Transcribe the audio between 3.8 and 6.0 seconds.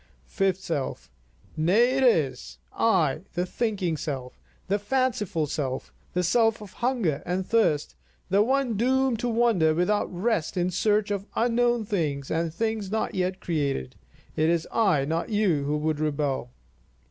self, the fanciful self,